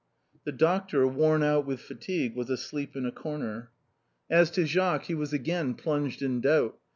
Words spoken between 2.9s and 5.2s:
in a corner. As to Jacques, he